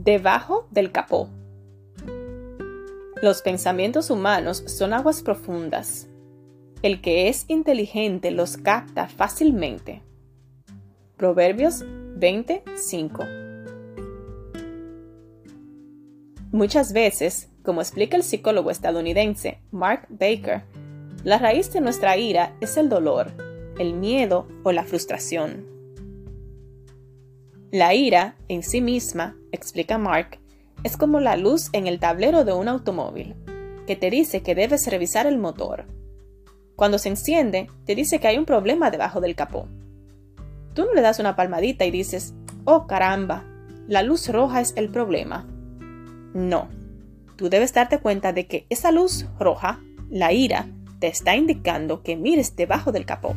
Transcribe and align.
Debajo 0.00 0.68
del 0.70 0.92
capó. 0.92 1.28
Los 3.20 3.42
pensamientos 3.42 4.10
humanos 4.10 4.62
son 4.68 4.92
aguas 4.92 5.22
profundas. 5.22 6.06
El 6.82 7.00
que 7.00 7.28
es 7.28 7.46
inteligente 7.48 8.30
los 8.30 8.56
capta 8.56 9.08
fácilmente. 9.08 10.04
Proverbios 11.16 11.84
25. 12.14 13.24
Muchas 16.52 16.92
veces, 16.92 17.48
como 17.64 17.80
explica 17.80 18.16
el 18.16 18.22
psicólogo 18.22 18.70
estadounidense 18.70 19.58
Mark 19.72 20.06
Baker, 20.10 20.62
la 21.24 21.38
raíz 21.38 21.72
de 21.72 21.80
nuestra 21.80 22.16
ira 22.16 22.54
es 22.60 22.76
el 22.76 22.88
dolor, 22.88 23.32
el 23.80 23.94
miedo 23.94 24.46
o 24.62 24.70
la 24.70 24.84
frustración. 24.84 25.77
La 27.70 27.92
ira, 27.92 28.34
en 28.48 28.62
sí 28.62 28.80
misma, 28.80 29.36
explica 29.52 29.98
Mark, 29.98 30.38
es 30.84 30.96
como 30.96 31.20
la 31.20 31.36
luz 31.36 31.68
en 31.74 31.86
el 31.86 32.00
tablero 32.00 32.46
de 32.46 32.54
un 32.54 32.66
automóvil, 32.66 33.36
que 33.86 33.94
te 33.94 34.08
dice 34.08 34.42
que 34.42 34.54
debes 34.54 34.86
revisar 34.86 35.26
el 35.26 35.36
motor. 35.36 35.84
Cuando 36.76 36.98
se 36.98 37.10
enciende, 37.10 37.68
te 37.84 37.94
dice 37.94 38.20
que 38.20 38.28
hay 38.28 38.38
un 38.38 38.46
problema 38.46 38.90
debajo 38.90 39.20
del 39.20 39.34
capó. 39.34 39.68
Tú 40.72 40.86
no 40.86 40.94
le 40.94 41.02
das 41.02 41.18
una 41.18 41.36
palmadita 41.36 41.84
y 41.84 41.90
dices, 41.90 42.32
oh 42.64 42.86
caramba, 42.86 43.44
la 43.86 44.02
luz 44.02 44.28
roja 44.30 44.62
es 44.62 44.72
el 44.76 44.88
problema. 44.88 45.46
No, 46.32 46.68
tú 47.36 47.50
debes 47.50 47.74
darte 47.74 47.98
cuenta 47.98 48.32
de 48.32 48.46
que 48.46 48.66
esa 48.70 48.92
luz 48.92 49.26
roja, 49.38 49.78
la 50.08 50.32
ira, 50.32 50.68
te 51.00 51.08
está 51.08 51.36
indicando 51.36 52.02
que 52.02 52.16
mires 52.16 52.56
debajo 52.56 52.92
del 52.92 53.04
capó. 53.04 53.36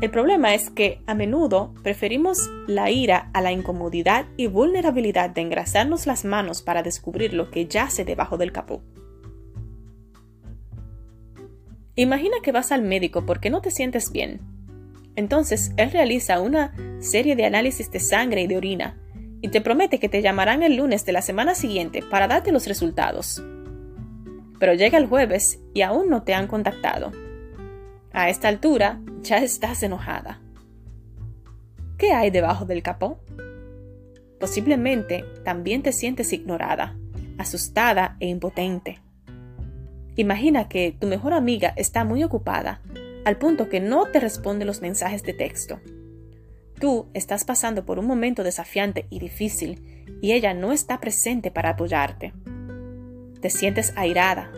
El 0.00 0.10
problema 0.10 0.54
es 0.54 0.68
que 0.68 1.00
a 1.06 1.14
menudo 1.14 1.72
preferimos 1.82 2.50
la 2.66 2.90
ira 2.90 3.30
a 3.32 3.40
la 3.40 3.52
incomodidad 3.52 4.26
y 4.36 4.46
vulnerabilidad 4.46 5.30
de 5.30 5.40
engrasarnos 5.40 6.06
las 6.06 6.26
manos 6.26 6.60
para 6.60 6.82
descubrir 6.82 7.32
lo 7.32 7.50
que 7.50 7.66
yace 7.66 8.04
debajo 8.04 8.36
del 8.36 8.52
capó. 8.52 8.82
Imagina 11.94 12.36
que 12.42 12.52
vas 12.52 12.72
al 12.72 12.82
médico 12.82 13.24
porque 13.24 13.48
no 13.48 13.62
te 13.62 13.70
sientes 13.70 14.12
bien. 14.12 14.40
Entonces, 15.14 15.72
él 15.78 15.90
realiza 15.90 16.40
una 16.40 16.74
serie 17.00 17.34
de 17.34 17.46
análisis 17.46 17.90
de 17.90 18.00
sangre 18.00 18.42
y 18.42 18.46
de 18.46 18.58
orina 18.58 18.98
y 19.40 19.48
te 19.48 19.62
promete 19.62 19.98
que 19.98 20.10
te 20.10 20.20
llamarán 20.20 20.62
el 20.62 20.76
lunes 20.76 21.06
de 21.06 21.12
la 21.12 21.22
semana 21.22 21.54
siguiente 21.54 22.02
para 22.02 22.28
darte 22.28 22.52
los 22.52 22.66
resultados. 22.66 23.42
Pero 24.58 24.74
llega 24.74 24.98
el 24.98 25.06
jueves 25.06 25.58
y 25.72 25.80
aún 25.80 26.10
no 26.10 26.22
te 26.22 26.34
han 26.34 26.48
contactado. 26.48 27.12
A 28.12 28.28
esta 28.28 28.48
altura 28.48 29.00
ya 29.26 29.38
estás 29.38 29.82
enojada. 29.82 30.40
¿Qué 31.98 32.12
hay 32.12 32.30
debajo 32.30 32.64
del 32.64 32.82
capó? 32.82 33.18
Posiblemente 34.38 35.24
también 35.44 35.82
te 35.82 35.92
sientes 35.92 36.32
ignorada, 36.32 36.96
asustada 37.36 38.16
e 38.20 38.28
impotente. 38.28 39.00
Imagina 40.14 40.68
que 40.68 40.96
tu 40.98 41.08
mejor 41.08 41.32
amiga 41.32 41.72
está 41.76 42.04
muy 42.04 42.22
ocupada, 42.22 42.80
al 43.24 43.36
punto 43.38 43.68
que 43.68 43.80
no 43.80 44.06
te 44.06 44.20
responde 44.20 44.64
los 44.64 44.80
mensajes 44.80 45.22
de 45.24 45.32
texto. 45.32 45.80
Tú 46.78 47.08
estás 47.12 47.44
pasando 47.44 47.84
por 47.84 47.98
un 47.98 48.06
momento 48.06 48.44
desafiante 48.44 49.06
y 49.10 49.18
difícil 49.18 50.04
y 50.22 50.32
ella 50.32 50.54
no 50.54 50.72
está 50.72 51.00
presente 51.00 51.50
para 51.50 51.70
apoyarte. 51.70 52.32
Te 53.40 53.50
sientes 53.50 53.92
airada. 53.96 54.52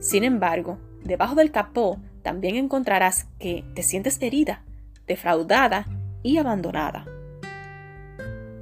Sin 0.00 0.24
embargo, 0.24 0.78
debajo 1.04 1.34
del 1.34 1.52
capó 1.52 2.00
también 2.24 2.56
encontrarás 2.56 3.26
que 3.38 3.64
te 3.74 3.84
sientes 3.84 4.20
herida, 4.20 4.64
defraudada 5.06 5.86
y 6.24 6.38
abandonada. 6.38 7.06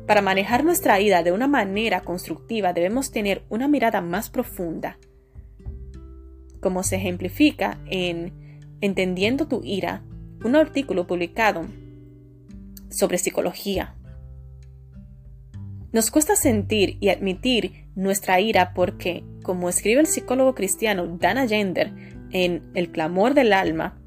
Para 0.06 0.20
manejar 0.20 0.64
nuestra 0.64 1.00
ira 1.00 1.22
de 1.22 1.32
una 1.32 1.46
manera 1.46 2.02
constructiva 2.02 2.74
debemos 2.74 3.12
tener 3.12 3.44
una 3.48 3.68
mirada 3.68 4.02
más 4.02 4.28
profunda, 4.28 4.98
como 6.60 6.82
se 6.82 6.96
ejemplifica 6.96 7.78
en 7.86 8.42
Entendiendo 8.80 9.46
tu 9.46 9.60
ira, 9.62 10.02
un 10.44 10.56
artículo 10.56 11.06
publicado 11.06 11.66
sobre 12.90 13.16
psicología. 13.16 13.94
Nos 15.92 16.10
cuesta 16.10 16.34
sentir 16.34 16.96
y 16.98 17.10
admitir 17.10 17.84
nuestra 17.94 18.40
ira 18.40 18.74
porque, 18.74 19.22
como 19.44 19.68
escribe 19.68 20.00
el 20.00 20.08
psicólogo 20.08 20.56
cristiano 20.56 21.06
Dana 21.06 21.46
Gender 21.46 21.92
en 22.32 22.62
El 22.74 22.90
clamor 22.90 23.34
del 23.34 23.52
alma, 23.52 23.98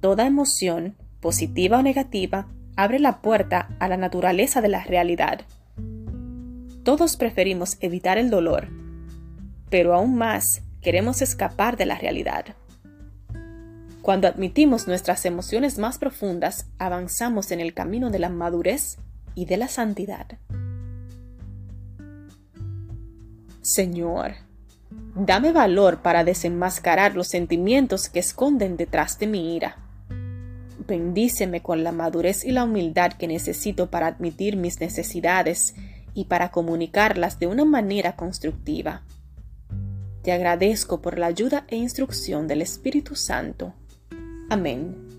toda 0.00 0.26
emoción, 0.26 0.96
positiva 1.20 1.78
o 1.78 1.82
negativa, 1.82 2.48
abre 2.76 2.98
la 2.98 3.20
puerta 3.20 3.76
a 3.80 3.88
la 3.88 3.96
naturaleza 3.96 4.60
de 4.60 4.68
la 4.68 4.84
realidad. 4.84 5.40
Todos 6.84 7.16
preferimos 7.16 7.76
evitar 7.80 8.18
el 8.18 8.30
dolor, 8.30 8.68
pero 9.68 9.94
aún 9.94 10.14
más 10.14 10.62
queremos 10.80 11.20
escapar 11.20 11.76
de 11.76 11.86
la 11.86 11.98
realidad. 11.98 12.46
Cuando 14.00 14.28
admitimos 14.28 14.86
nuestras 14.86 15.26
emociones 15.26 15.76
más 15.76 15.98
profundas, 15.98 16.66
avanzamos 16.78 17.50
en 17.50 17.60
el 17.60 17.74
camino 17.74 18.10
de 18.10 18.20
la 18.20 18.30
madurez 18.30 18.96
y 19.34 19.44
de 19.44 19.56
la 19.56 19.68
santidad. 19.68 20.38
Señor, 23.60 24.32
Dame 24.90 25.52
valor 25.52 26.00
para 26.02 26.24
desenmascarar 26.24 27.14
los 27.14 27.28
sentimientos 27.28 28.08
que 28.08 28.20
esconden 28.20 28.76
detrás 28.76 29.18
de 29.18 29.26
mi 29.26 29.56
ira. 29.56 29.76
Bendíceme 30.86 31.60
con 31.60 31.84
la 31.84 31.92
madurez 31.92 32.44
y 32.44 32.52
la 32.52 32.64
humildad 32.64 33.12
que 33.12 33.28
necesito 33.28 33.90
para 33.90 34.06
admitir 34.06 34.56
mis 34.56 34.80
necesidades 34.80 35.74
y 36.14 36.24
para 36.24 36.50
comunicarlas 36.50 37.38
de 37.38 37.46
una 37.46 37.64
manera 37.64 38.16
constructiva. 38.16 39.02
Te 40.22 40.32
agradezco 40.32 41.02
por 41.02 41.18
la 41.18 41.26
ayuda 41.26 41.64
e 41.68 41.76
instrucción 41.76 42.48
del 42.48 42.62
Espíritu 42.62 43.14
Santo. 43.14 43.74
Amén. 44.48 45.17